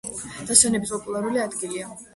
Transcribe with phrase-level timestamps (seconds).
[0.47, 1.97] დასვენების პოპულარული ადგილია.